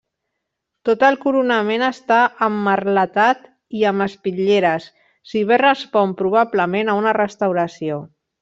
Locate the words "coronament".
1.25-1.83